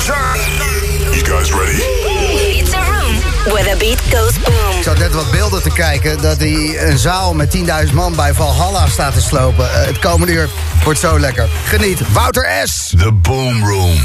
You 0.00 1.24
guys 1.24 1.52
ready? 1.52 1.82
It's 2.58 2.72
a 2.72 2.80
room 2.80 3.14
where 3.52 3.64
the 3.70 3.76
beat 3.78 4.00
goes 4.00 4.38
boom. 4.38 4.76
Ik 4.76 4.82
zat 4.82 4.98
net 4.98 5.12
wat 5.12 5.30
beelden 5.30 5.62
te 5.62 5.72
kijken 5.72 6.20
dat 6.20 6.38
hij 6.38 6.88
een 6.88 6.98
zaal 6.98 7.34
met 7.34 7.56
10.000 7.86 7.94
man 7.94 8.16
bij 8.16 8.34
Valhalla 8.34 8.86
staat 8.86 9.14
te 9.14 9.20
slopen. 9.20 9.72
Eh, 9.74 9.86
het 9.86 9.98
komende 9.98 10.32
uur 10.32 10.48
wordt 10.84 10.98
zo 10.98 11.18
lekker. 11.18 11.48
Geniet. 11.64 12.12
Wouter 12.12 12.48
S. 12.64 12.94
The 12.96 13.12
Boom 13.12 13.64
Room. 13.64 13.98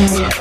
Echt 0.00 0.40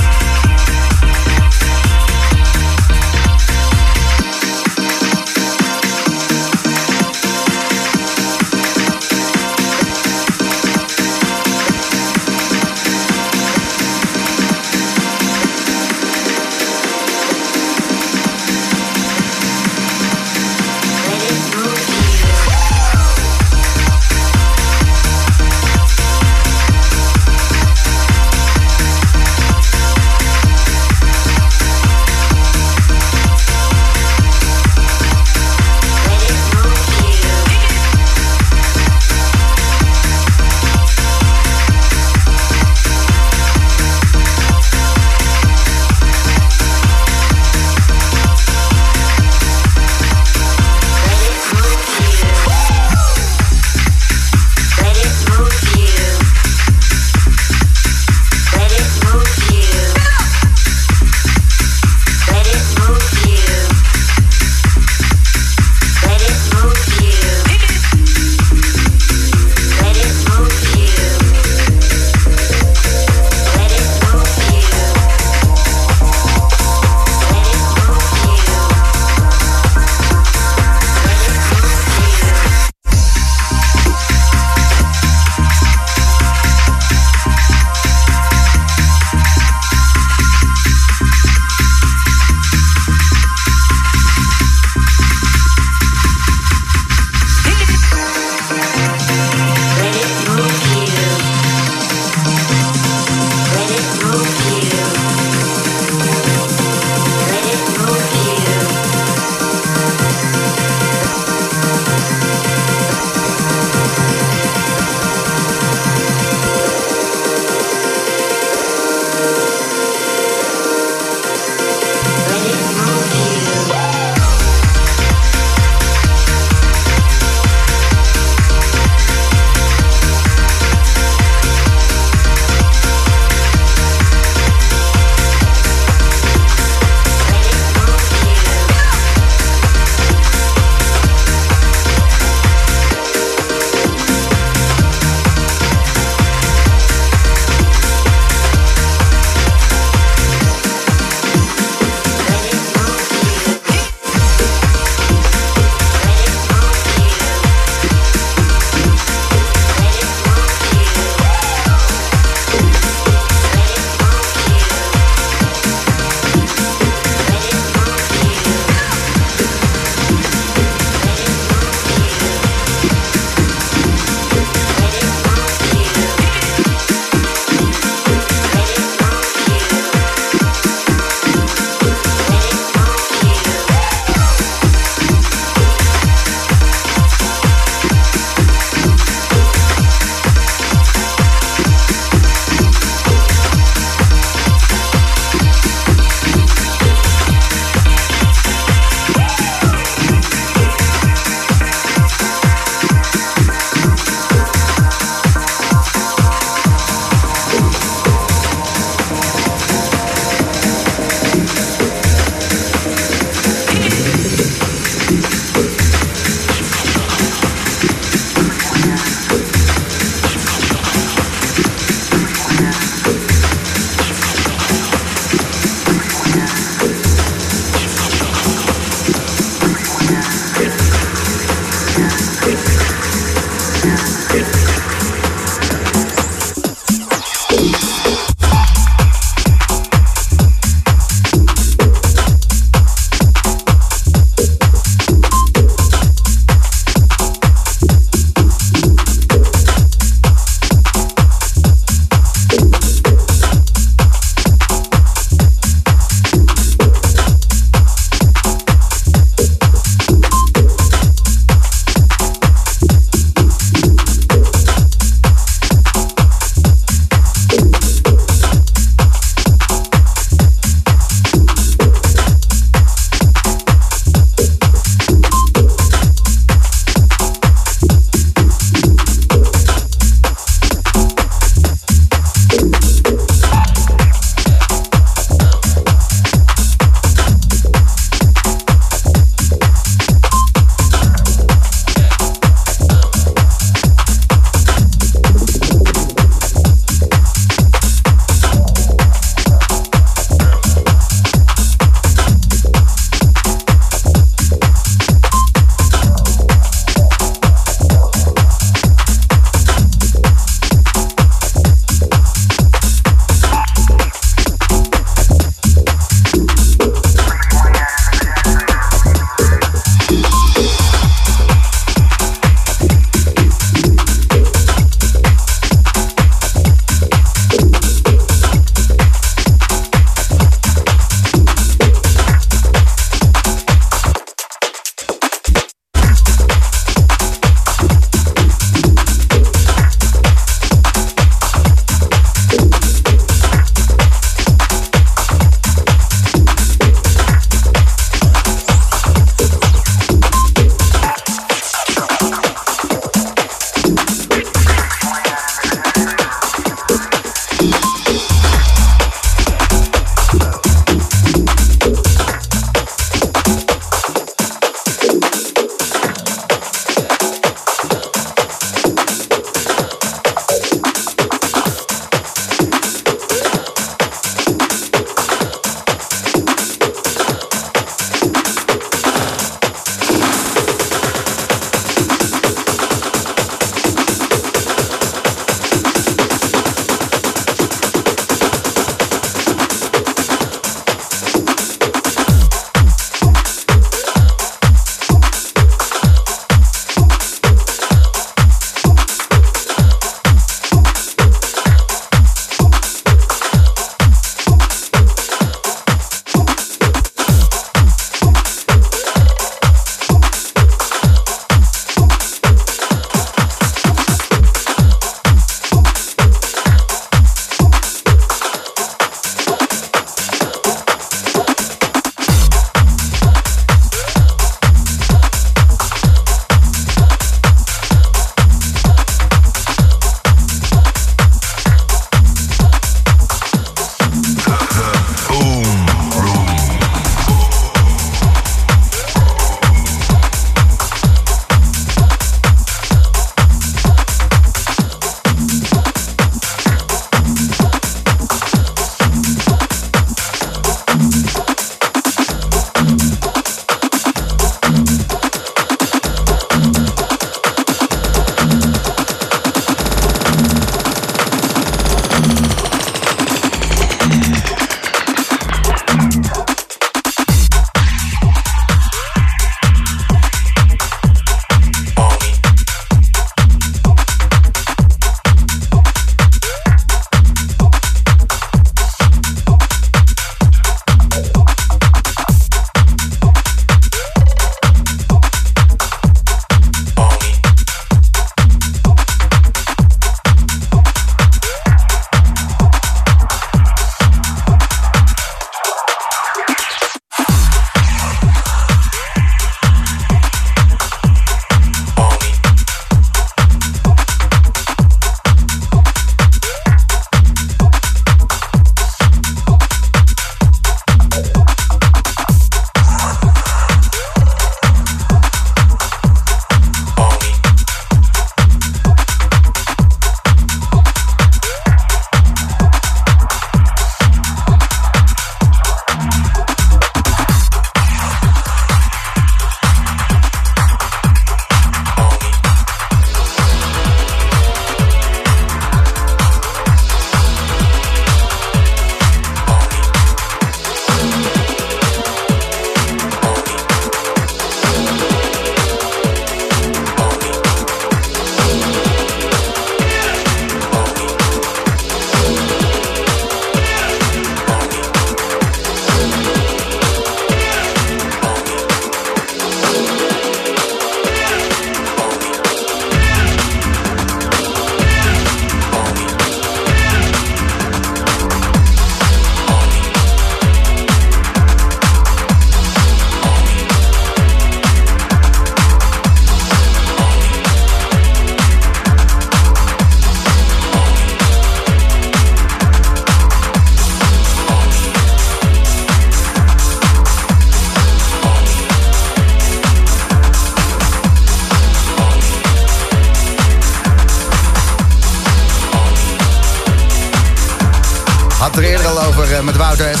Wouter 599.56 599.98
S. 599.98 600.00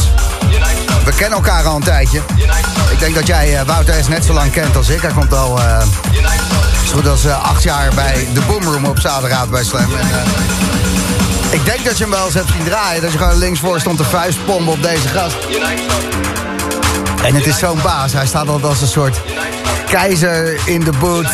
We 1.04 1.12
kennen 1.16 1.38
elkaar 1.38 1.64
al 1.64 1.76
een 1.76 1.82
tijdje. 1.82 2.20
Ik 2.90 2.98
denk 2.98 3.14
dat 3.14 3.26
jij 3.26 3.52
uh, 3.52 3.60
Wouter 3.66 4.04
S. 4.04 4.08
net 4.08 4.24
zo 4.24 4.32
lang 4.32 4.52
kent 4.52 4.76
als 4.76 4.88
ik. 4.88 5.00
Hij 5.00 5.12
komt 5.12 5.32
al 5.32 5.58
uh, 5.58 5.80
zo 6.86 6.94
goed 6.94 7.08
als 7.08 7.26
acht 7.26 7.62
jaar 7.62 7.94
bij 7.94 8.28
de 8.34 8.40
Boomroom 8.40 8.84
op 8.84 8.98
zaterdagavond 8.98 9.50
bij 9.50 9.64
Slam. 9.64 9.86
Ik 11.50 11.64
denk 11.64 11.84
dat 11.84 11.98
je 11.98 12.02
hem 12.02 12.12
wel 12.12 12.24
eens 12.24 12.34
hebt 12.34 12.48
zien 12.48 12.64
draaien. 12.64 13.02
Dat 13.02 13.12
je 13.12 13.18
gewoon 13.18 13.38
links 13.38 13.60
voor 13.60 13.80
stond 13.80 13.96
te 13.96 14.04
vuistpompen 14.04 14.72
op 14.72 14.82
deze 14.82 15.08
gast. 15.08 15.36
En 17.22 17.34
het 17.34 17.46
is 17.46 17.58
zo'n 17.58 17.80
baas. 17.82 18.12
Hij 18.12 18.26
staat 18.26 18.48
altijd 18.48 18.68
als 18.68 18.80
een 18.80 18.86
soort 18.86 19.20
keizer 19.88 20.58
in 20.64 20.80
de 20.80 20.92
boot 21.00 21.28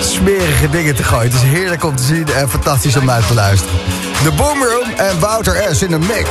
smerige 0.00 0.70
dingen 0.70 0.94
te 0.94 1.02
gooien. 1.02 1.32
Het 1.32 1.42
is 1.42 1.48
heerlijk 1.48 1.84
om 1.84 1.96
te 1.96 2.02
zien 2.02 2.28
en 2.28 2.50
fantastisch 2.50 2.96
om 2.96 3.10
uit 3.10 3.26
te 3.26 3.34
luisteren. 3.34 3.74
De 4.22 4.32
Boomroom 4.32 4.88
en 4.96 5.20
Wouter 5.20 5.76
S. 5.76 5.82
in 5.82 5.90
de 5.90 5.98
mix. 5.98 6.28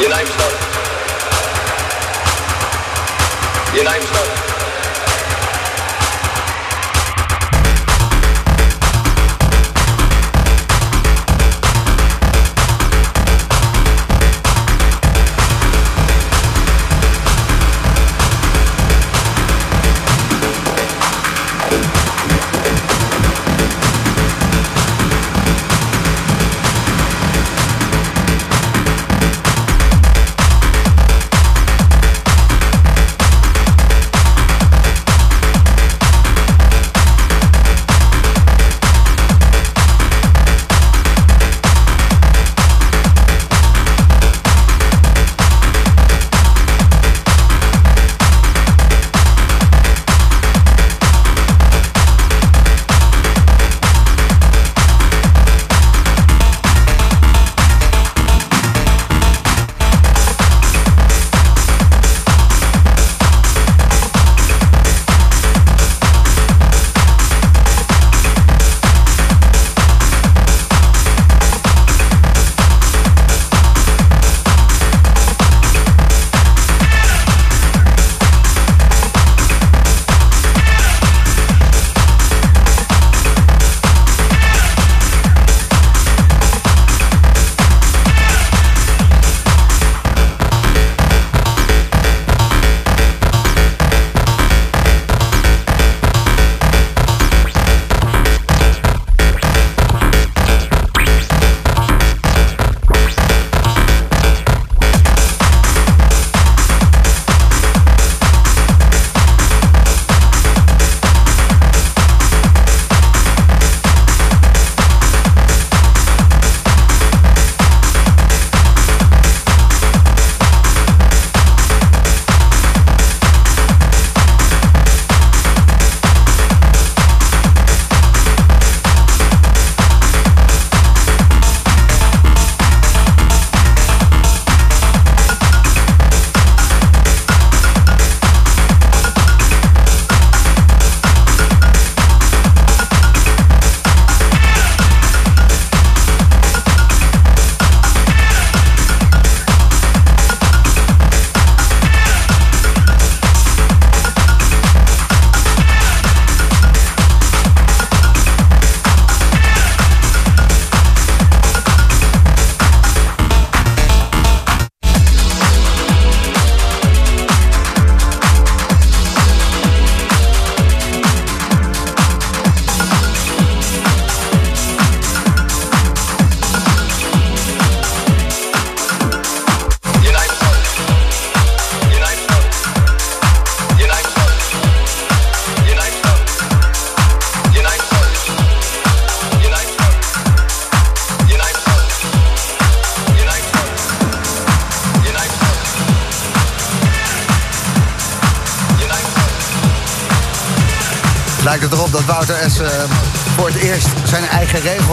Your 0.00 0.08
name's 0.08 0.34
not. 0.38 0.52
Your 3.74 3.84
name's 3.84 4.10
not. 4.12 4.39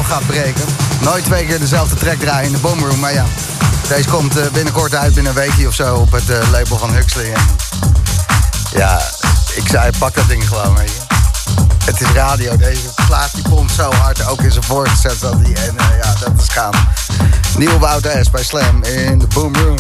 Gaat 0.08 0.26
breken. 0.28 0.66
Nooit 1.02 1.24
twee 1.24 1.46
keer 1.46 1.60
dezelfde 1.60 1.96
track 1.96 2.20
draaien 2.20 2.46
in 2.46 2.52
de 2.52 2.58
boomroom. 2.58 3.00
Maar 3.00 3.14
ja, 3.14 3.26
deze 3.88 4.10
komt 4.10 4.38
uh, 4.38 4.46
binnenkort 4.54 4.96
uit, 4.96 5.14
binnen 5.14 5.32
een 5.32 5.40
weekje 5.40 5.68
of 5.68 5.74
zo... 5.74 5.96
op 5.96 6.12
het 6.12 6.30
uh, 6.30 6.38
label 6.52 6.78
van 6.78 6.94
Huxley. 6.94 7.34
En, 7.34 7.42
ja, 8.74 9.02
ik 9.56 9.68
zei, 9.68 9.92
pak 9.98 10.16
dat 10.16 10.28
ding 10.28 10.48
gewoon, 10.48 10.76
weet. 10.76 10.92
Het 11.86 12.02
is 12.02 12.08
radio, 12.12 12.58
deze 12.58 12.90
plaat 13.08 13.30
die 13.34 13.50
pompt 13.50 13.74
zo 13.74 13.92
hard. 13.92 14.28
Ook 14.28 14.42
in 14.42 14.52
zijn 14.52 14.64
voorgezet 14.64 15.18
zat 15.20 15.36
hij. 15.42 15.54
En 15.68 15.76
ja, 16.02 16.14
dat 16.20 16.32
is 16.42 16.48
gaan. 16.48 16.74
Nieuw 17.58 17.78
Wouter 17.78 18.26
S. 18.26 18.30
bij 18.30 18.44
Slam 18.44 18.84
in 18.84 19.20
de 19.20 19.28
boomroom. 19.28 19.78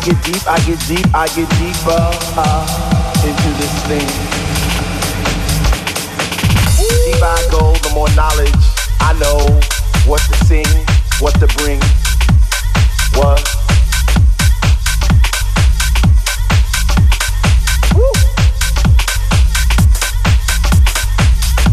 I 0.00 0.02
get 0.02 0.24
deep, 0.24 0.46
I 0.46 0.58
get 0.60 0.80
deep, 0.88 1.14
I 1.14 1.26
get 1.26 1.48
deeper 1.60 2.00
uh, 2.40 3.12
into 3.20 3.50
this 3.60 3.74
thing. 3.84 4.08
Deeper 7.04 7.26
I 7.26 7.46
go, 7.50 7.74
the 7.84 7.92
more 7.92 8.08
knowledge 8.16 8.48
I 8.98 9.12
know 9.20 9.44
what 10.08 10.22
to 10.22 10.44
sing, 10.46 10.64
what 11.20 11.34
to 11.40 11.46
bring, 11.58 11.78
what. 13.12 13.44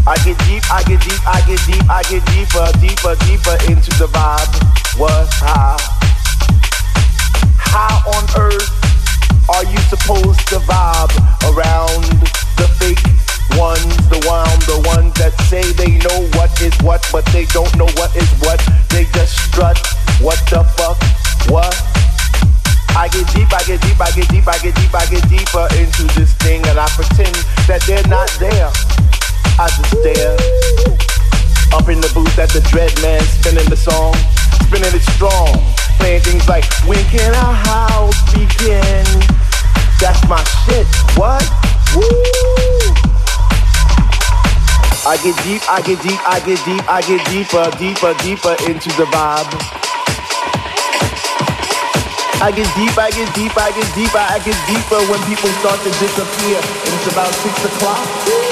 I 0.06 0.18
get 0.26 0.38
deep, 0.40 0.64
I 0.70 0.84
get 0.84 1.00
deep, 1.00 1.26
I 1.26 1.42
get 1.48 1.66
deep, 1.66 1.90
I 1.90 2.04
get 2.04 2.26
deeper, 2.36 2.68
deeper, 2.82 3.16
deeper 3.24 3.72
into 3.72 3.92
the 3.98 4.08
vibe. 4.12 5.00
What? 5.00 5.30
How? 5.40 5.97
How 7.70 8.02
on 8.16 8.24
earth 8.40 8.70
are 9.50 9.66
you 9.66 9.78
supposed 9.88 10.44
to 10.50 10.60
vibe 10.68 11.14
around 11.52 12.04
the 12.58 12.68
fake 12.80 13.02
ones, 13.58 13.96
the 14.10 14.22
one, 14.28 14.58
the 14.68 14.80
ones 14.86 15.14
that 15.18 15.34
say 15.50 15.64
they 15.74 15.98
know 15.98 16.28
what 16.38 16.52
is 16.62 16.76
what, 16.82 17.02
but 17.12 17.26
they 17.34 17.46
don't 17.56 17.72
know 17.78 17.90
what 17.98 18.16
is 18.16 18.30
what. 18.44 18.60
They 18.90 19.06
just 19.16 19.38
strut. 19.50 19.78
What 20.22 20.38
the 20.50 20.64
fuck? 20.78 20.98
What? 21.50 21.74
I 22.98 23.08
get 23.10 23.30
deep, 23.34 23.54
I 23.54 23.62
get 23.64 23.80
deep, 23.82 24.02
I 24.02 24.10
get 24.12 24.28
deep, 24.30 24.48
I 24.48 24.58
get 24.58 24.74
deep, 24.74 24.94
I 24.94 25.06
get 25.06 25.24
deeper 25.30 25.68
into 25.78 26.04
this 26.18 26.34
thing, 26.42 26.66
and 26.66 26.80
I 26.80 26.88
pretend 26.98 27.36
that 27.70 27.86
they're 27.86 28.08
not 28.10 28.26
there. 28.42 28.74
I 29.62 29.70
just 29.70 29.94
stare. 30.02 30.34
Up 31.78 31.90
in 31.90 32.02
the 32.02 32.10
booth 32.14 32.40
at 32.40 32.50
the 32.50 32.62
Dread 32.74 32.90
Man, 33.02 33.22
spinning 33.22 33.70
the 33.70 33.78
song, 33.78 34.16
spinning 34.66 34.90
it 34.96 35.06
strong, 35.14 35.54
playing 35.98 36.22
things 36.22 36.48
like 36.48 36.66
When 36.86 37.04
can 37.10 37.34
our 37.36 37.54
house 37.54 38.18
begin? 38.34 39.06
That's 40.00 40.22
my 40.30 40.42
shit. 40.66 40.88
What? 41.18 41.44
Woo! 41.96 42.28
I 45.08 45.16
get 45.24 45.36
deep, 45.44 45.64
I 45.72 45.80
get 45.82 46.02
deep, 46.04 46.20
I 46.28 46.40
get 46.44 46.60
deep, 46.68 46.84
I 46.90 47.00
get 47.02 47.22
deeper, 47.32 47.66
deeper, 47.80 48.14
deeper 48.24 48.56
into 48.68 48.90
the 49.00 49.08
vibe. 49.08 49.48
I 52.40 52.52
get 52.52 52.68
deep, 52.76 52.98
I 52.98 53.10
get 53.10 53.34
deep, 53.34 53.56
I 53.58 53.72
get 53.72 53.88
deeper, 53.96 54.20
I 54.20 54.38
get 54.44 54.58
deeper 54.68 55.00
when 55.10 55.20
people 55.26 55.50
start 55.64 55.80
to 55.82 55.92
disappear. 55.98 56.60
And 56.60 56.92
it's 56.94 57.12
about 57.12 57.34
six 57.34 57.56
o'clock. 57.66 58.47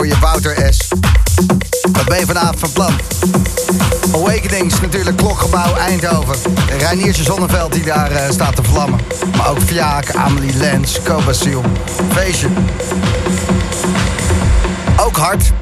Hoor 0.00 0.08
je 0.08 0.18
Wouter 0.18 0.74
S. 0.74 0.88
Wat 1.92 2.04
ben 2.04 2.18
je 2.18 2.26
vanavond 2.26 2.58
van 2.58 2.72
plan? 2.72 2.92
Awakenings 4.14 4.80
natuurlijk, 4.80 5.16
klokgebouw 5.16 5.74
Eindhoven. 5.76 6.36
Reiniertje 6.78 7.22
Zonneveld 7.22 7.72
die 7.72 7.84
daar 7.84 8.12
uh, 8.12 8.18
staat 8.30 8.56
te 8.56 8.62
vlammen. 8.62 9.00
Maar 9.36 9.48
ook 9.48 9.60
Fiaak, 9.60 10.14
Amelie 10.14 10.56
Lens, 10.56 10.98
Cobasiel. 11.04 11.62
Feestje. 12.12 12.48
Ook 14.96 15.16
hard. 15.16 15.52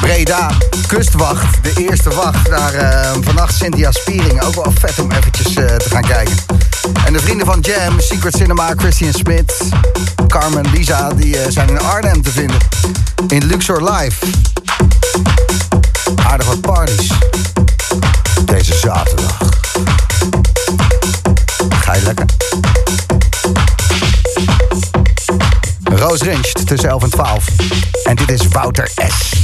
Breda, 0.00 0.50
kustwacht, 0.86 1.62
de 1.62 1.72
eerste 1.76 2.14
wacht. 2.14 2.50
Daar 2.50 2.74
uh, 2.74 3.10
vannacht 3.20 3.56
Cynthia 3.56 3.90
Spiering. 3.90 4.42
Ook 4.42 4.54
wel 4.54 4.72
vet 4.78 4.98
om 4.98 5.10
eventjes 5.10 5.56
uh, 5.56 5.64
te 5.64 5.90
gaan 5.90 6.04
kijken. 6.04 6.36
En 7.04 7.12
de 7.12 7.18
vrienden 7.18 7.46
van 7.46 7.60
Jam, 7.60 8.00
Secret 8.00 8.36
Cinema, 8.36 8.72
Christian 8.76 9.12
Smith, 9.12 9.54
Carmen, 10.28 10.70
Lisa, 10.70 11.08
die 11.08 11.36
uh, 11.36 11.40
zijn 11.48 11.68
in 11.68 11.80
Arnhem 11.80 12.22
te 12.22 12.30
vinden. 12.30 12.58
In 13.28 13.44
Luxor 13.44 13.90
Live. 13.90 14.26
Aardig 16.26 16.46
wat 16.46 16.60
parties. 16.60 17.10
Deze 18.44 18.74
zaterdag. 18.74 19.38
Ga 21.80 21.94
je 21.94 22.02
lekker? 22.02 22.26
Roos 25.82 26.22
Rinst 26.22 26.66
tussen 26.66 26.88
11 26.88 27.02
en 27.02 27.10
12. 27.10 27.46
En 28.04 28.16
dit 28.16 28.30
is 28.30 28.48
Wouter 28.48 28.90
S. 29.08 29.40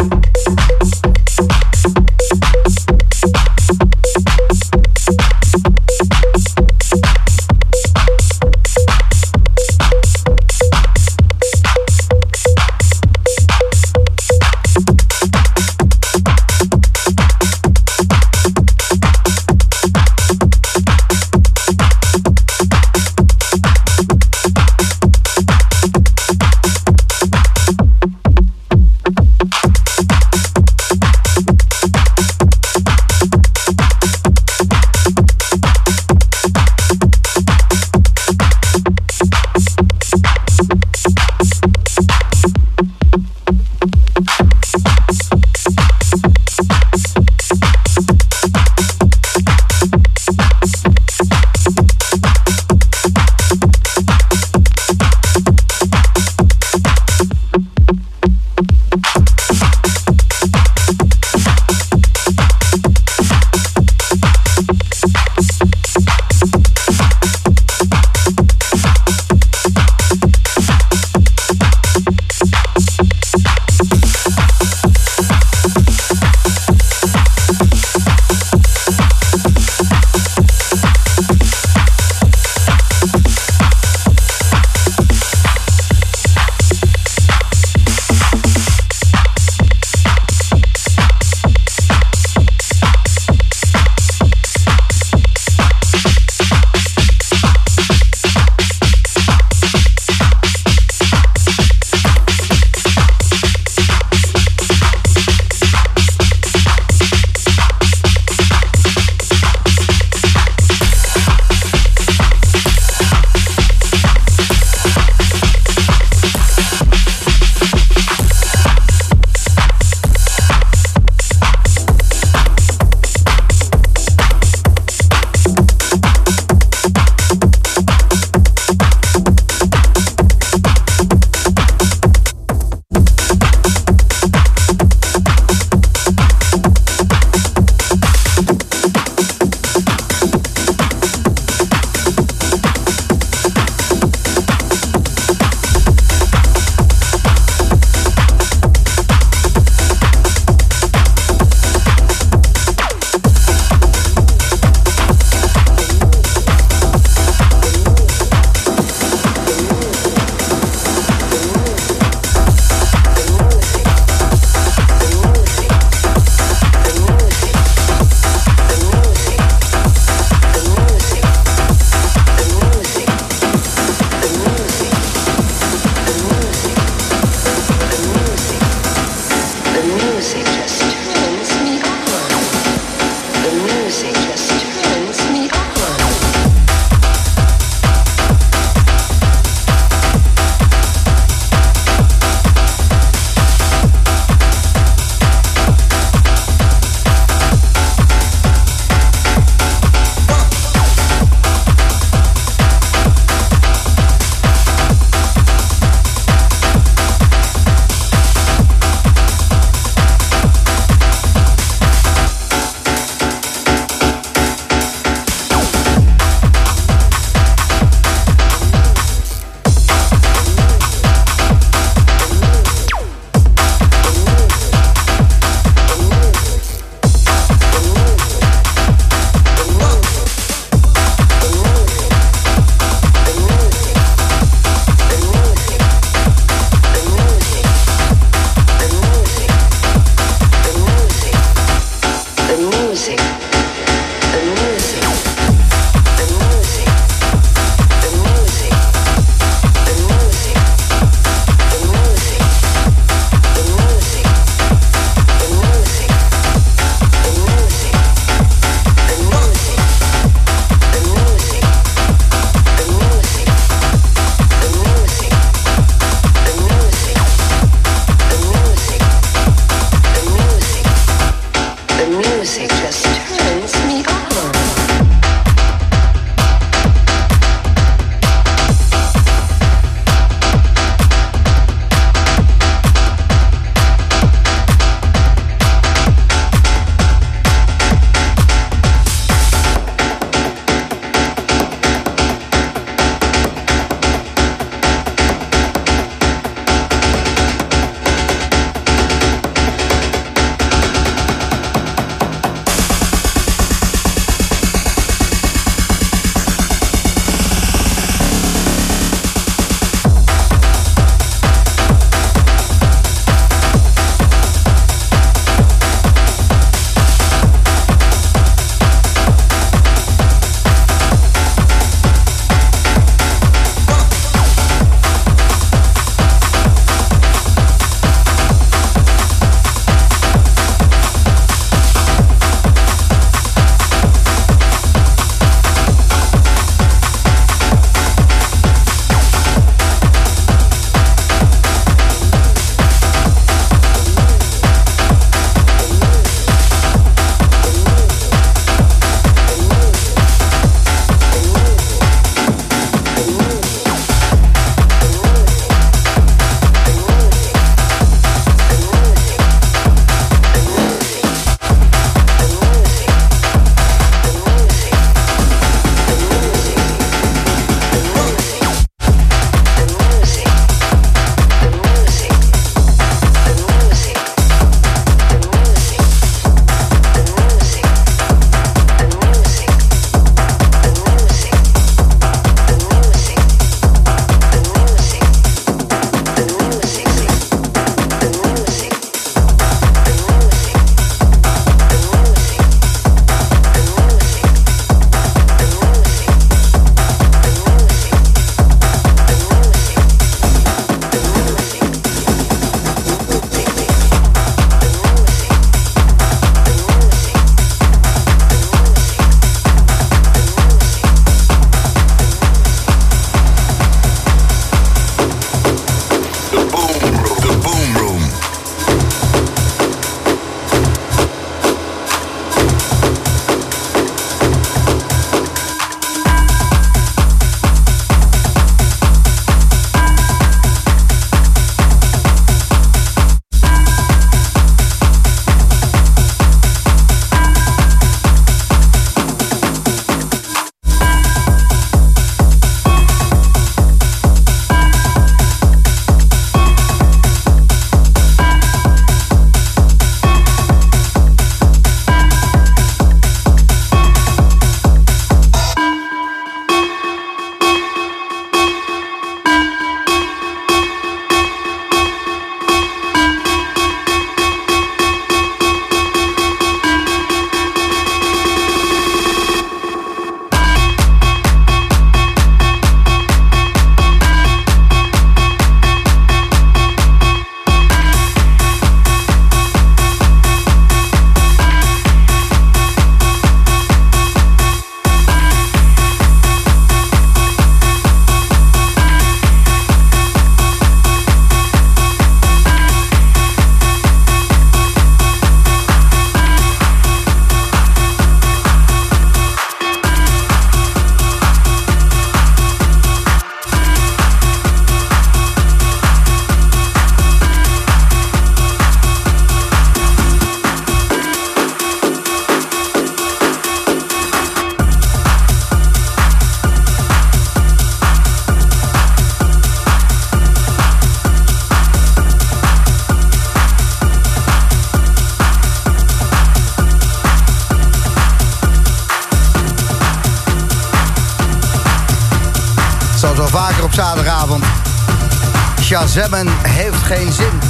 Shazammen 536.14 536.48
heeft 536.62 537.02
geen 537.02 537.32
zin. 537.32 537.60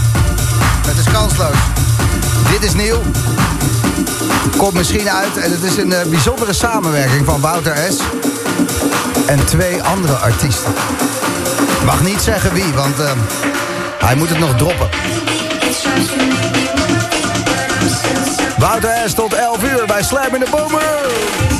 Het 0.86 0.98
is 0.98 1.12
kansloos. 1.12 1.56
Dit 2.50 2.62
is 2.62 2.74
nieuw. 2.74 3.00
Komt 4.56 4.72
misschien 4.72 5.10
uit 5.10 5.36
en 5.36 5.50
het 5.50 5.62
is 5.62 5.76
een 5.76 5.92
eh, 5.92 6.06
bijzondere 6.06 6.52
samenwerking 6.52 7.24
van 7.24 7.40
Wouter 7.40 7.76
S. 7.92 7.96
En 9.26 9.46
twee 9.46 9.82
andere 9.82 10.14
artiesten. 10.14 10.74
Mag 11.84 12.02
niet 12.02 12.20
zeggen 12.20 12.52
wie, 12.52 12.72
want 12.74 13.00
uh, 13.00 13.10
hij 13.98 14.14
moet 14.14 14.28
het 14.28 14.38
nog 14.38 14.56
droppen. 14.56 14.88
Wouter 18.58 18.92
S 19.06 19.14
tot 19.14 19.34
11 19.34 19.62
uur 19.62 19.86
bij 19.86 20.02
Slam 20.02 20.34
in 20.34 20.40
de 20.40 20.46
Boomer. 20.50 21.53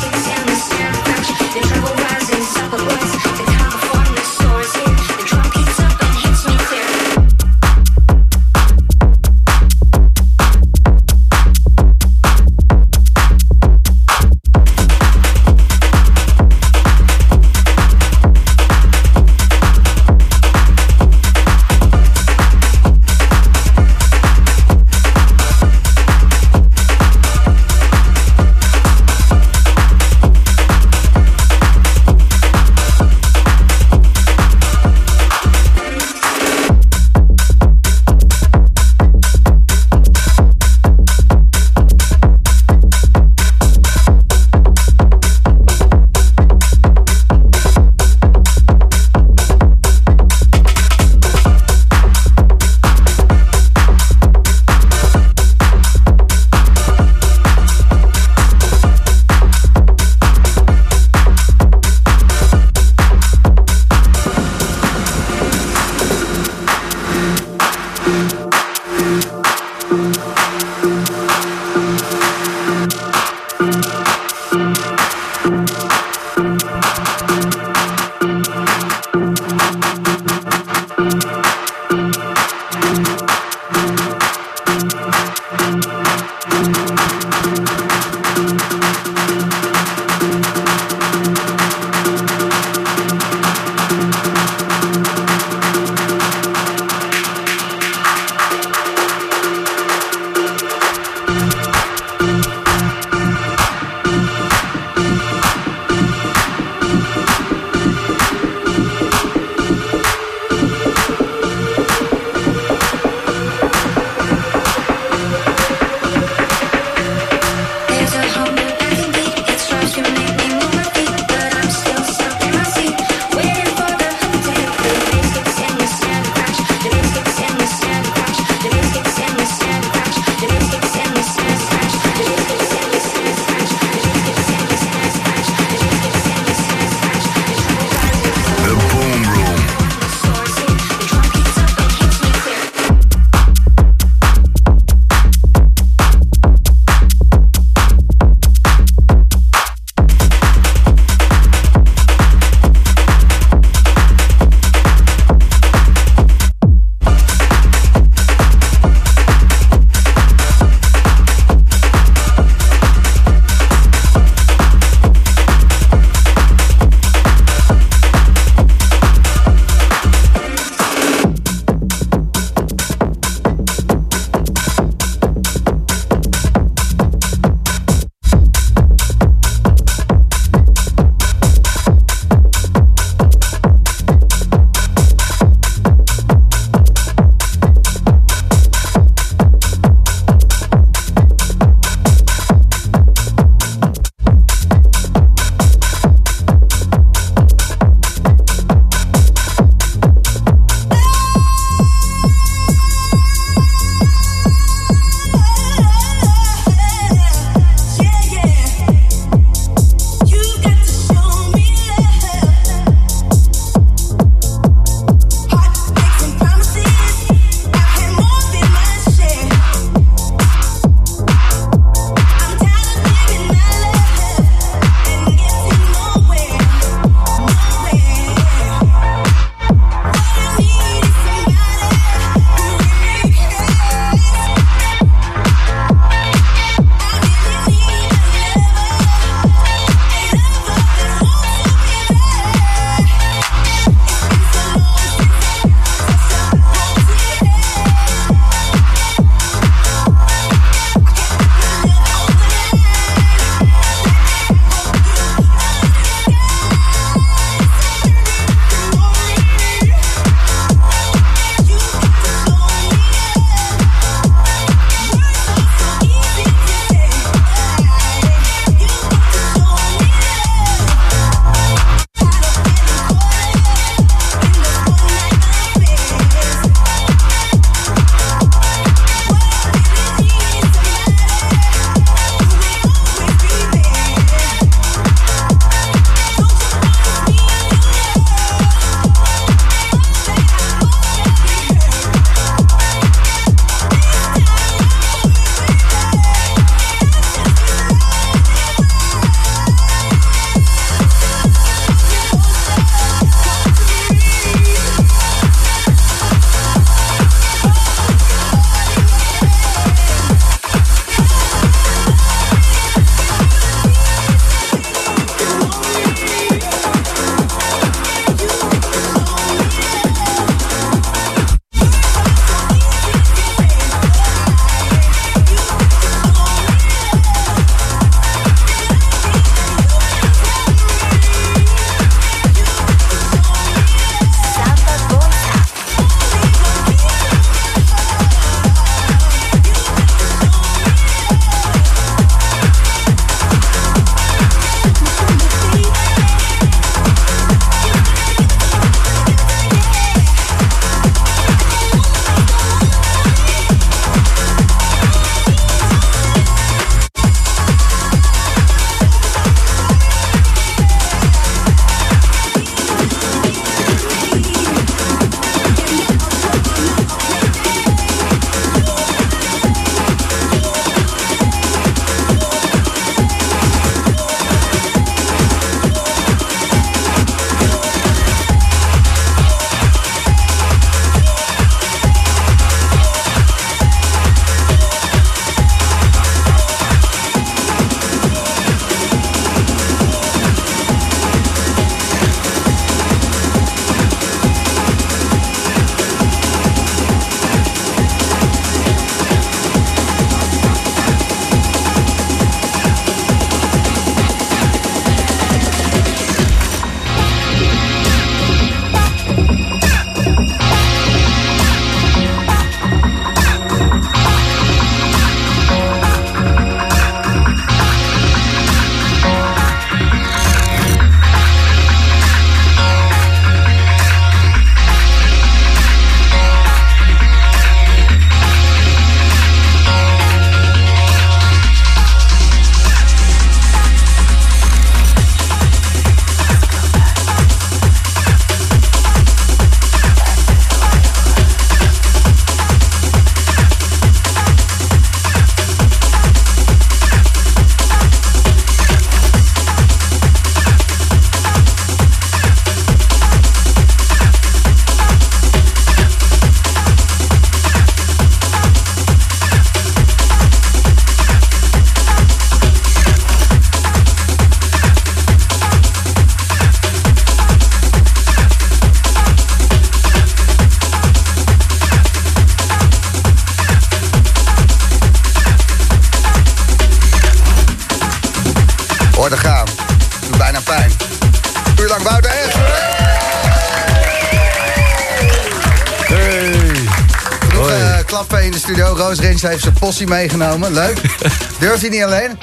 Rins 489.45 489.63
heeft 489.63 489.63
zijn 489.75 489.87
possie 489.89 490.07
meegenomen. 490.07 490.73
Leuk. 490.73 491.01
Durft 491.61 491.81
hij 491.81 491.91
niet 491.91 492.03
alleen? 492.03 492.39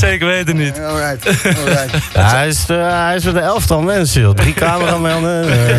Zeker 0.00 0.26
weten 0.26 0.56
niet. 0.56 0.78
Alright, 0.80 1.26
alright. 1.58 1.90
Ja, 2.14 2.28
hij, 2.36 2.48
is, 2.48 2.64
eh, 2.68 3.04
hij 3.04 3.16
is 3.16 3.24
met 3.24 3.34
een 3.34 3.40
elftal 3.42 3.80
mensen, 3.80 4.20
joh. 4.20 4.34
Drie 4.34 4.54
cameramannen. 4.54 5.48
eh. 5.50 5.76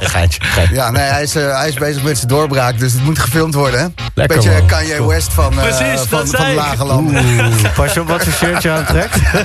geitje, 0.12 0.40
geitje. 0.44 0.74
Ja, 0.74 0.90
nee, 0.90 1.02
hij 1.02 1.22
is, 1.22 1.34
eh, 1.36 1.58
hij 1.58 1.68
is 1.68 1.74
bezig 1.74 2.02
met 2.02 2.16
zijn 2.16 2.28
doorbraak, 2.28 2.78
dus 2.78 2.92
het 2.92 3.02
moet 3.04 3.18
gefilmd 3.18 3.54
worden, 3.54 3.80
hè? 3.80 3.86
Lekker, 4.14 4.36
Beetje 4.36 4.52
man. 4.52 4.66
Kanye 4.66 5.06
West 5.06 5.32
van, 5.32 5.52
eh, 5.52 5.58
Precies, 5.62 6.00
van, 6.08 6.18
dat 6.18 6.30
van 6.36 6.44
de 6.44 6.50
ik. 6.50 6.56
lage 6.56 6.84
landen. 6.84 7.24
Oeh, 7.24 7.72
pas 7.74 7.92
je 7.94 8.00
op 8.00 8.08
wat 8.08 8.24
voor 8.24 8.32
shirt 8.32 8.62
je 8.62 8.70
aantrekt? 8.70 9.14
Ja, 9.32 9.44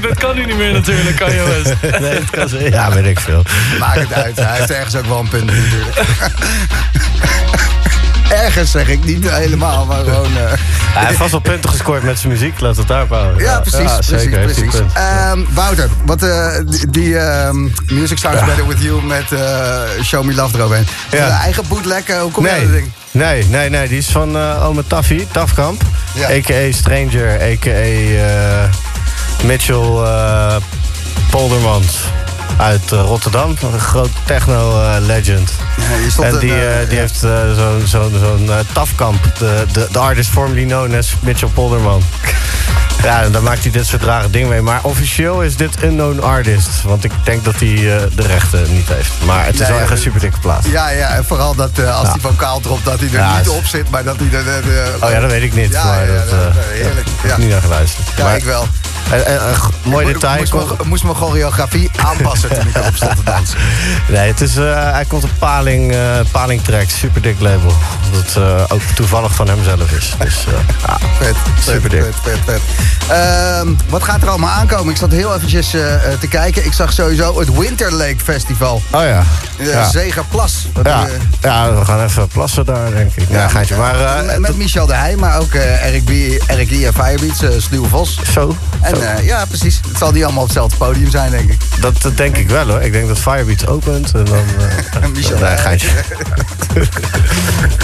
dat 0.00 0.18
kan 0.18 0.34
nu 0.36 0.44
niet 0.46 0.56
meer 0.56 0.72
natuurlijk, 0.72 1.16
kan 1.16 1.32
je 1.34 1.62
West. 1.62 2.00
Nee, 2.00 2.10
het 2.14 2.30
kan 2.30 2.48
zo- 2.48 2.58
ja, 2.58 2.90
weet 2.92 3.06
ik 3.06 3.20
veel. 3.20 3.42
Maakt 3.78 3.98
het 4.00 4.12
uit, 4.12 4.36
hij 4.36 4.56
heeft 4.58 4.70
ergens 4.70 4.94
ook 4.96 5.06
wel 5.06 5.18
een 5.18 5.28
punt 5.28 5.44
natuurlijk. 5.44 6.06
Ergens 8.30 8.70
zeg 8.70 8.88
ik, 8.88 9.04
niet 9.04 9.30
helemaal, 9.30 9.84
maar 9.86 10.04
gewoon... 10.04 10.36
eh, 10.36 10.42
Hij 10.94 11.04
heeft 11.06 11.18
vast 11.18 11.30
wel 11.30 11.40
punten 11.40 11.70
gescoord 11.70 12.02
met 12.02 12.18
zijn 12.18 12.32
muziek, 12.32 12.60
laat 12.60 12.76
het 12.76 12.88
daarop 12.88 13.08
houden. 13.10 13.42
Ja, 13.42 13.60
precies, 13.60 13.92
precies, 13.92 14.06
zeker, 14.22 14.38
precies. 14.40 14.74
Ehm, 14.94 15.38
Wouter, 15.50 15.88
wat, 16.04 16.22
eh, 16.22 16.46
die, 16.88 17.18
ehm, 17.18 17.62
Music 17.88 18.18
Sounds 18.18 18.44
Better 18.44 18.66
With 18.66 18.82
You 18.82 19.02
met 19.02 19.32
eh, 19.32 19.80
Show 20.04 20.24
Me 20.24 20.34
Love 20.34 20.56
eroverheen. 20.58 20.86
Ja. 21.10 21.40
eigen 21.40 21.64
bootleg? 21.68 22.06
Hoe 22.20 22.30
kom 22.30 22.44
je 22.44 22.50
aan 22.50 22.56
Nee, 22.56 22.66
dat 22.66 22.74
ding? 22.74 22.90
nee, 23.10 23.44
nee, 23.44 23.70
nee, 23.70 23.88
die 23.88 23.98
is 23.98 24.06
van 24.08 24.36
Ome 24.62 24.84
Taffy, 24.86 25.26
Tafkamp. 25.32 25.82
Ja. 26.14 26.26
A.k.a. 26.28 26.72
Stranger, 26.72 27.40
a.k.a. 27.40 28.68
Mitchell 29.46 30.02
Poldermans 31.30 31.98
uit 32.56 32.92
eh, 32.92 33.00
Rotterdam. 33.00 33.56
Een 33.72 33.80
groot 33.80 34.10
techno-legend. 34.24 35.50
Ja, 36.18 36.24
en 36.24 36.38
die, 36.38 36.52
eh, 36.52 36.80
eh, 36.80 36.88
die 36.88 36.94
ja. 36.94 37.00
heeft 37.00 37.18
zo'n 37.18 37.82
zo'n 37.84 38.12
zo'n 38.20 38.50
eh, 38.50 38.58
Tafkamp, 38.72 39.22
de, 39.38 39.64
de, 39.72 39.88
de 39.92 39.98
artist 39.98 40.30
formerly 40.30 40.64
known 40.64 40.94
as 40.94 41.14
Mitchell 41.20 41.48
Polderman. 41.48 42.02
Ja, 43.02 43.22
en 43.22 43.32
daar 43.32 43.42
maakt 43.42 43.62
hij 43.62 43.72
dit 43.72 43.86
soort 43.86 44.02
rare 44.02 44.30
dingen 44.30 44.48
mee. 44.48 44.60
Maar 44.60 44.80
officieel 44.82 45.42
is 45.42 45.56
dit 45.56 45.82
unknown 45.82 46.20
artist. 46.20 46.82
Want 46.82 47.04
ik 47.04 47.12
denk 47.24 47.44
dat 47.44 47.54
hij 47.58 47.74
de 48.14 48.22
rechten 48.26 48.72
niet 48.72 48.88
heeft. 48.88 49.12
Maar 49.24 49.44
het 49.44 49.54
is 49.54 49.60
Nee, 49.60 49.70
wel 49.70 49.78
echt 49.80 49.90
een 49.90 49.98
super 49.98 50.20
dikke 50.20 50.38
plaat. 50.38 50.64
Ja, 50.70 50.88
ja, 50.88 51.08
en 51.08 51.24
vooral 51.24 51.54
dat 51.54 51.70
als 51.78 52.06
Ja. 52.06 52.12
die 52.12 52.22
vocaal 52.22 52.60
erop, 52.64 52.84
dat 52.84 53.00
hij 53.00 53.20
er 53.20 53.36
niet 53.38 53.48
op 53.48 53.64
zit, 53.64 53.90
maar 53.90 54.04
dat 54.04 54.16
hij 54.18 54.40
er... 54.40 54.64
Oh 55.00 55.10
ja, 55.10 55.20
dat 55.20 55.30
weet 55.30 55.42
ik 55.42 55.54
niet. 55.54 55.72
Maar 55.72 56.06
dat, 56.06 56.54
heerlijk. 56.72 57.06
heb 57.22 57.30
ik 57.30 57.38
niet 57.38 57.50
naar 57.50 57.60
geluisterd. 57.60 58.06
Ja, 58.16 58.24
maar, 58.24 58.36
ik 58.36 58.44
wel. 58.44 58.66
Een 59.10 59.90
mooi 59.90 60.06
Ik 60.06 60.12
detail. 60.12 60.38
moest, 60.38 60.84
moest 60.84 61.02
mijn 61.02 61.14
choreografie 61.14 61.90
aanpassen 62.04 62.48
toen 62.48 62.66
ik 62.68 62.76
erop 62.76 62.96
stond 62.96 63.16
te 63.16 63.22
dansen. 63.24 63.58
Nee, 64.08 64.28
het 64.30 64.40
is, 64.40 64.56
eh, 64.56 64.90
hij 64.92 65.04
komt 65.04 65.24
op 65.24 65.30
Paling, 65.38 65.92
eh 65.94 66.00
Paling 66.30 66.62
Track, 66.62 66.88
super 66.88 67.22
dik 67.22 67.40
label. 67.40 67.72
Dat 68.12 68.36
eh, 68.42 68.64
ook 68.68 68.80
toevallig 68.94 69.34
van 69.34 69.48
hemzelf 69.48 69.90
is. 69.92 70.14
Dus 70.18 70.44
ja, 70.86 70.98
Vet, 71.18 71.34
Super 71.60 71.90
dik. 71.90 72.02
vet, 72.02 72.14
vet, 72.22 72.38
vet. 72.44 72.60
Ehm, 73.08 73.68
wat 73.88 74.02
gaat 74.02 74.22
er 74.22 74.28
allemaal 74.28 74.50
aankomen? 74.50 74.92
Ik 74.92 74.96
zat 74.98 75.10
heel 75.10 75.34
eventjes 75.34 75.70
te 76.20 76.26
kijken. 76.28 76.64
Ik 76.64 76.72
zag 76.72 76.92
sowieso 76.92 77.38
het 77.38 77.58
Winter 77.58 77.92
Lake 77.92 78.16
Festival. 78.24 78.82
Oh 78.90 79.02
ja. 79.02 79.22
Uh, 79.56 79.72
ja. 79.72 79.88
Zegerplas. 79.88 80.66
Ja. 80.82 81.06
ja, 81.40 81.74
we 81.74 81.84
gaan 81.84 82.04
even 82.04 82.28
plassen 82.28 82.64
daar, 82.64 82.90
denk 82.90 83.10
ik. 83.14 83.28
Ja, 83.30 83.48
gaatje. 83.48 83.76
Maar 83.76 84.24
met, 84.24 84.38
met 84.38 84.56
Michel 84.56 84.86
de 84.86 84.94
Heij, 84.94 85.16
maar 85.16 85.38
ook 85.40 85.52
Eric, 85.54 86.04
B, 86.04 86.10
Eric 86.46 86.70
Lee 86.70 86.86
en 86.86 86.94
Firebeats, 86.94 87.42
Sluwe 87.64 87.88
Vos. 87.88 88.18
zo. 88.32 88.56
En 88.94 89.16
eh, 89.16 89.26
ja, 89.26 89.44
precies. 89.44 89.80
Het 89.88 89.98
zal 89.98 90.12
die 90.12 90.24
allemaal 90.24 90.42
op 90.42 90.48
hetzelfde 90.48 90.76
podium 90.76 91.10
zijn, 91.10 91.30
denk 91.30 91.50
ik. 91.50 91.58
dat, 91.80 92.02
dat 92.02 92.16
denk 92.16 92.36
ik 92.36 92.48
wel 92.50 92.66
hoor. 92.68 92.80
Ik 92.80 92.92
denk 92.92 93.08
dat 93.08 93.18
Firebeats 93.18 93.66
opent 93.66 94.12
en 94.14 94.24
dan... 94.24 94.44
eh, 95.02 95.08
Michel 95.14 95.38
nee, 95.38 95.56
gaatje. 95.56 95.88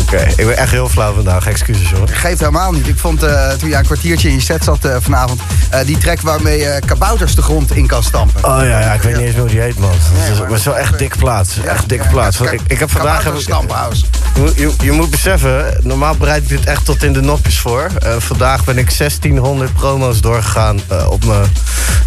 Oké, 0.03 0.17
ik 0.37 0.47
ben 0.47 0.57
echt 0.57 0.71
heel 0.71 0.89
flauw 0.89 1.15
vandaag. 1.15 1.47
Excuses 1.47 1.91
hoor. 1.93 2.09
Geeft 2.09 2.39
helemaal 2.39 2.73
niet. 2.73 2.89
Ik 2.89 2.99
vond 2.99 3.23
eh, 3.23 3.51
toen 3.51 3.69
je 3.69 3.75
een 3.77 3.85
kwartiertje 3.85 4.29
in 4.29 4.35
je 4.35 4.41
set 4.41 4.65
zat 4.65 4.85
eh, 4.85 4.97
vanavond... 5.01 5.41
eh, 5.71 5.81
die 5.87 5.99
track 5.99 6.21
waarmee 6.21 6.59
je 6.59 6.79
kabouters 6.87 7.35
de 7.35 7.43
grond 7.43 7.77
in 7.77 7.87
kan 7.87 8.03
stampen. 8.03 8.45
Oh 8.45 8.59
ja, 8.59 8.81
ja, 8.81 8.93
ik 8.93 9.03
weet 9.03 9.17
niet 9.17 9.23
eens 9.25 9.33
meer 9.33 9.41
hoe 9.41 9.51
die 9.51 9.61
heet, 9.61 9.79
man. 9.79 9.91
Het 9.91 9.99
is, 10.01 10.29
maar 10.29 10.39
maar 10.39 10.49
het 10.49 10.59
is 10.59 10.65
wel 10.65 10.77
echt 10.79 10.99
dik 10.99 11.17
plaats. 11.17 11.59
Echt 11.65 11.89
dik 11.89 12.09
plaats. 12.11 12.41
Ik, 12.41 12.61
ik 12.67 12.79
heb 12.79 12.91
vandaag... 12.91 13.33
Stampenhuis. 13.39 14.05
je, 14.35 14.41
moet- 14.41 14.57
je, 14.57 14.71
je 14.83 14.93
moet 14.93 15.11
beseffen, 15.11 15.77
normaal 15.83 16.15
bereid 16.17 16.43
ik 16.43 16.49
dit 16.49 16.65
echt 16.65 16.85
tot 16.85 17.03
in 17.03 17.13
de 17.13 17.21
nopjes 17.21 17.59
voor. 17.59 17.87
Eh, 18.03 18.15
vandaag 18.19 18.65
ben 18.65 18.79
ik 18.79 18.99
1600 18.99 19.73
promo's 19.75 20.21
doorgegaan 20.21 20.81
eh, 20.89 20.94
op 21.11 21.25
mijn- 21.25 21.53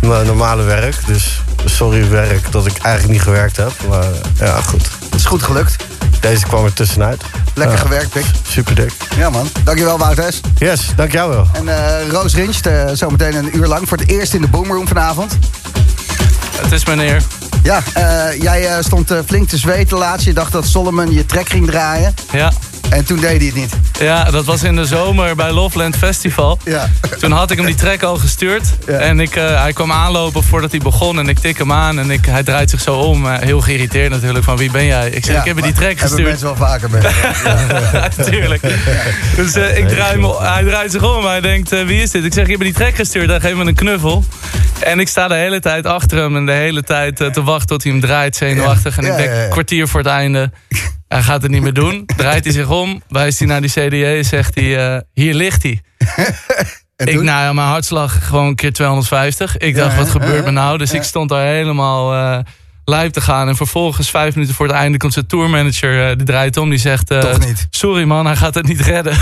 mijn 0.02 0.26
normale 0.26 0.64
werk. 0.64 0.96
Dus 1.06 1.42
sorry 1.66 2.10
werk 2.10 2.52
dat 2.52 2.66
ik 2.66 2.78
eigenlijk 2.78 3.14
niet 3.14 3.24
gewerkt 3.24 3.58
heb. 3.58 3.72
Maar 3.90 4.02
eh, 4.04 4.10
ja, 4.40 4.62
goed. 4.62 4.88
Het 5.06 5.16
is 5.20 5.26
goed 5.26 5.44
gelukt. 5.44 5.76
Deze 6.20 6.46
kwam 6.46 6.66
er 6.66 6.74
tussenuit. 6.74 7.22
Lekker 7.54 7.76
Ja, 7.78 7.82
gewerkt, 7.82 8.10
Pik. 8.10 8.26
Super 8.48 8.76
dik. 8.76 8.92
Ja, 9.18 9.30
man. 9.30 9.50
Dankjewel, 9.64 9.98
Wouters. 9.98 10.40
Yes, 10.58 10.80
dank 10.96 11.12
jou 11.12 11.30
wel. 11.30 11.48
En 11.54 11.68
eh, 11.68 12.10
Roos 12.10 12.36
Rinst, 12.36 12.66
eh, 12.66 12.86
zometeen 12.94 13.36
een 13.36 13.58
uur 13.58 13.68
lang. 13.68 13.88
Voor 13.88 13.98
het 13.98 14.10
eerst 14.10 14.34
in 14.34 14.42
de 14.42 14.48
Boomroom 14.48 14.88
vanavond. 14.88 15.38
Het 16.62 16.72
is 16.72 16.86
mijn 16.86 17.00
eer. 17.00 17.22
Ja, 17.64 17.82
eh, 17.94 18.42
jij 18.42 18.68
eh, 18.68 18.84
stond 18.84 19.12
eh, 19.12 19.18
flink 19.26 19.50
te 19.50 19.58
zweten 19.58 19.98
laatst. 19.98 20.26
Je 20.26 20.34
dacht 20.34 20.52
dat 20.52 20.66
Solomon 20.66 21.12
je 21.14 21.26
track 21.26 21.50
ging 21.50 21.68
draaien. 21.68 22.14
Ja. 22.32 22.52
En 22.90 23.06
toen 23.06 23.20
deed 23.20 23.38
hij 23.38 23.46
het 23.46 23.56
niet. 23.56 23.74
ja, 24.00 24.24
dat 24.24 24.46
was 24.46 24.64
in 24.64 24.76
de 24.76 24.86
zomer 24.86 25.36
bij 25.36 25.52
Loveland 25.52 25.96
Festival. 25.98 26.60
Ja. 26.64 26.90
Toen 27.20 27.32
had 27.32 27.52
ik 27.52 27.58
hem 27.58 27.66
die 27.66 27.76
track 27.76 28.04
al 28.04 28.16
gestuurd. 28.18 28.64
Ja. 28.88 28.98
En 28.98 29.20
ik, 29.20 29.36
eh, 29.36 29.62
hij 29.62 29.74
kwam 29.74 29.92
aanlopen 29.92 30.44
voordat 30.44 30.72
hij 30.72 30.80
begon. 30.80 31.20
En 31.20 31.30
ik 31.30 31.40
tik 31.40 31.58
hem 31.58 31.72
aan. 31.72 32.00
En 32.00 32.12
ik, 32.12 32.26
hij 32.26 32.44
draait 32.44 32.70
zich 32.70 32.82
zo 32.82 32.96
om. 32.96 33.26
eh, 33.26 33.40
heel 33.40 33.62
geïrriteerd 33.62 34.10
natuurlijk. 34.10 34.44
Van 34.46 34.58
wie 34.58 34.72
ben 34.72 34.86
jij? 34.86 35.10
Ik 35.10 35.26
zeg, 35.26 35.38
ik 35.40 35.46
heb 35.46 35.56
je 35.56 35.62
die 35.62 35.72
track 35.72 35.88
Hebben 36.00 36.08
gestuurd. 36.08 36.28
mensen 36.28 36.48
wel 36.48 36.56
vaker 36.56 36.90
mee. 36.90 37.02
Ja, 37.44 38.10
Natuurlijk. 38.18 38.62
Dus 39.36 39.54
eh, 39.54 39.78
ik 39.78 39.88
draai 39.88 40.22
hem, 40.22 40.32
hij 40.40 40.64
draait 40.64 40.92
zich 40.92 41.04
om. 41.16 41.26
Hij 41.26 41.42
denkt, 41.42 41.70
wie 41.70 42.02
is 42.02 42.12
dit? 42.12 42.24
Ik 42.26 42.34
zeg, 42.34 42.44
je 42.44 42.50
hebt 42.52 42.60
me 42.64 42.66
die 42.66 42.74
track 42.78 42.96
gestuurd. 42.96 43.30
Hij 43.30 43.40
geeft 43.40 43.56
me 43.56 43.66
een 43.66 43.76
knuffel. 43.76 44.24
En 44.80 45.00
ik 45.00 45.08
sta 45.08 45.28
de 45.28 45.36
hele 45.36 45.60
tijd 45.60 45.86
achter 45.86 46.18
hem. 46.18 46.36
En 46.36 46.46
de 46.46 46.52
hele 46.52 46.84
tijd 46.84 47.16
te 47.16 47.44
wachten 47.44 47.68
tot 47.68 47.84
hij 47.84 47.92
hem 47.92 48.02
draait. 48.02 48.36
Zenuwachtig. 48.36 48.98
En 48.98 49.06
ik 49.06 49.18
denk, 49.18 49.52
kwartier 49.52 49.88
voor 49.88 50.00
het 50.00 50.10
einde. 50.10 50.52
Hij 51.08 51.22
gaat 51.22 51.42
het 51.42 51.52
niet 51.52 51.62
meer 51.62 51.74
doen. 51.74 52.06
Draait 52.18 52.44
hij 52.44 52.54
zich 52.54 52.70
om. 52.70 53.02
Wijst 53.08 53.40
hij 53.40 53.48
naar 53.48 53.62
die 53.62 53.70
CDA. 53.70 54.24
Zegt 54.24 54.56
hij, 54.56 54.96
eh, 54.96 55.02
hier 55.14 55.34
ligt 55.34 55.64
hij. 55.64 55.82
En 56.96 57.08
Ik, 57.08 57.14
nou 57.14 57.26
ja, 57.26 57.54
mijn 57.54 57.68
hartslag 57.68 58.28
gewoon 58.28 58.46
een 58.48 58.56
keer 58.56 58.74
250. 58.74 59.58
Ik 59.58 59.76
dacht, 59.76 59.92
Ja, 59.92 59.98
wat 59.98 60.10
gebeurt 60.10 60.36
Ja, 60.36 60.42
me 60.42 60.52
nou? 60.52 60.78
Dus 60.78 60.94
ik 60.94 61.04
stond 61.04 61.30
daar 61.30 61.46
helemaal 61.46 62.44
lijp 62.90 63.14
te 63.14 63.22
gaan. 63.22 63.48
En 63.48 63.56
vervolgens, 63.56 64.10
vijf 64.10 64.34
minuten 64.34 64.56
voor 64.56 64.68
het 64.68 64.76
einde, 64.76 64.98
komt 64.98 65.14
zijn 65.14 65.28
tourmanager. 65.28 66.10
eh, 66.10 66.16
die 66.16 66.26
draait 66.26 66.58
om, 66.58 66.70
die 66.70 66.80
zegt... 66.80 67.08
Toch 67.08 67.40
niet. 67.40 67.68
Sorry 67.70 68.04
man, 68.04 68.26
hij 68.26 68.36
gaat 68.36 68.54
het 68.54 68.68
niet 68.68 68.82
redden. 68.82 69.14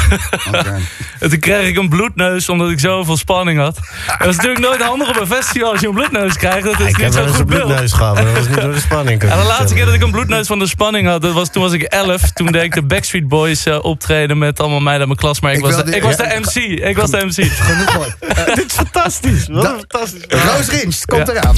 Oké. 0.48 0.80
en 1.20 1.30
toen 1.30 1.40
kreeg 1.40 1.68
ik 1.68 1.78
een 1.78 1.90
bloedneus, 1.90 2.50
omdat 2.50 2.70
ik 2.70 2.80
zoveel 2.80 3.18
spanning 3.18 3.60
had. 3.60 3.80
Dat 4.20 4.28
is 4.28 4.36
natuurlijk 4.36 4.66
nooit 4.66 4.82
handig 4.82 5.10
op 5.10 5.20
een 5.20 5.28
festival 5.28 5.72
als 5.72 5.80
je 5.80 5.88
een 5.88 5.94
bloedneus 5.94 6.38
krijgt. 6.38 6.64
Dat 6.64 6.80
is 6.80 6.88
Ik 6.88 6.96
heb 6.96 7.06
niet 7.06 7.14
wel 7.16 7.28
zo 7.34 7.40
een 7.40 7.46
bloedneus 7.46 7.94
gehad, 7.94 8.14
maar 8.14 8.24
dat 8.24 8.34
was 8.34 8.48
niet 8.48 8.62
door 8.62 8.74
de 8.74 8.80
spanning. 8.80 9.22
En 9.22 9.28
ik 9.28 9.34
de 9.42 9.48
laatste 9.48 9.74
keer 9.76 9.86
dat 9.86 9.94
ik 9.94 10.02
een 10.02 10.12
bloedneus 10.12 10.48
van 10.48 10.60
de 10.60 10.68
spanning 10.68 11.08
had, 11.08 11.22
dat 11.22 11.34
was, 11.34 11.50
toen 11.52 11.62
was 11.62 11.72
ik 11.72 11.82
11. 11.82 12.22
Toen 12.32 12.52
deed 12.52 12.64
ik 12.64 12.74
de 12.74 12.84
Backstreet 12.84 13.28
Boys 13.28 13.66
eh, 13.66 13.84
optreden 13.84 14.38
met 14.38 14.60
allemaal 14.60 14.80
meiden 14.80 15.08
uit 15.08 15.08
mijn 15.08 15.20
klas. 15.20 15.40
Maar 15.40 15.52
ik, 15.52 15.58
Ik 15.58 15.64
was, 15.64 15.84
de, 15.84 15.96
ik 15.96 16.04
was 16.04 16.18
de 16.18 16.40
MC. 16.42 16.56
Ik 16.88 16.98
was 16.98 17.10
de 17.10 17.26
MC. 17.26 17.52
Genoeg 17.52 17.94
hoor. 17.94 18.16
Dit 18.56 18.66
is 18.66 18.74
fantastisch. 18.74 19.48
Wat 19.48 19.66
fantastisch. 19.66 20.22
Roos 20.28 20.68
Rinst, 20.68 21.06
komt 21.06 21.28
eraan. 21.28 21.56